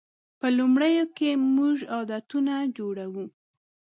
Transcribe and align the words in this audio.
په 0.39 0.47
لومړیو 0.57 1.05
کې 1.17 1.29
موږ 1.55 1.77
عادتونه 1.93 2.53
جوړوو. 2.77 3.25